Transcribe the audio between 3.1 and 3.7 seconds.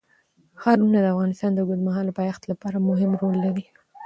رول لري.